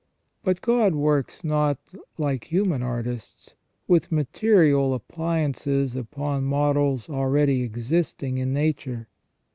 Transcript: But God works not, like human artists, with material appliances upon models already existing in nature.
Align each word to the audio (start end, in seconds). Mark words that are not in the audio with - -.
But 0.43 0.61
God 0.61 0.95
works 0.95 1.43
not, 1.43 1.77
like 2.17 2.45
human 2.45 2.81
artists, 2.81 3.53
with 3.87 4.11
material 4.11 4.95
appliances 4.95 5.95
upon 5.95 6.43
models 6.43 7.07
already 7.07 7.61
existing 7.61 8.39
in 8.39 8.51
nature. 8.51 9.09